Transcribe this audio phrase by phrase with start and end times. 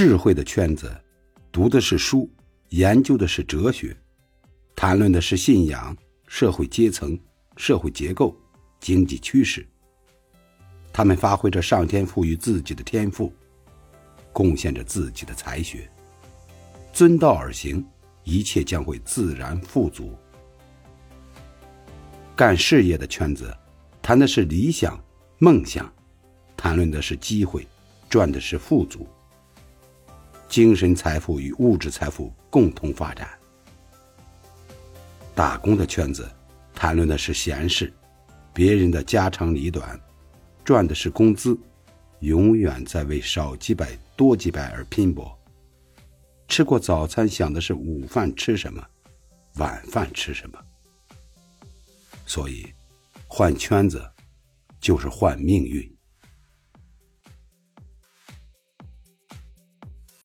[0.00, 0.88] 智慧的圈子，
[1.50, 2.30] 读的是书，
[2.68, 3.96] 研究的是哲学，
[4.76, 5.96] 谈论的是信仰、
[6.28, 7.18] 社会阶层、
[7.56, 8.32] 社会结构、
[8.78, 9.66] 经济趋势。
[10.92, 13.32] 他们发挥着上天赋予自己的天赋，
[14.32, 15.90] 贡献着自己的才学，
[16.92, 17.84] 遵道而行，
[18.22, 20.16] 一切将会自然富足。
[22.36, 23.52] 干事业的圈子，
[24.00, 24.96] 谈的是理想、
[25.38, 25.92] 梦想，
[26.56, 27.66] 谈论的是机会，
[28.08, 29.04] 赚的是富足。
[30.48, 33.28] 精神财富与物质财富共同发展。
[35.34, 36.28] 打工的圈子，
[36.74, 37.92] 谈论的是闲事，
[38.52, 40.00] 别人的家长里短，
[40.64, 41.56] 赚的是工资，
[42.20, 45.38] 永远在为少几百多几百而拼搏。
[46.48, 48.82] 吃过早餐，想的是午饭吃什么，
[49.56, 50.58] 晚饭吃什么。
[52.26, 52.66] 所以，
[53.26, 54.02] 换圈子，
[54.80, 55.97] 就是换命运。